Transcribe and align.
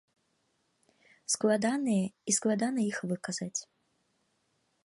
Складаныя 1.33 2.05
і 2.33 2.37
складана 2.39 2.81
іх 2.93 2.97
выказаць. 3.13 3.55